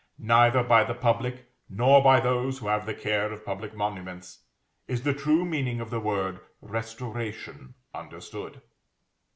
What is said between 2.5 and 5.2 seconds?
who have the care of public monuments, is the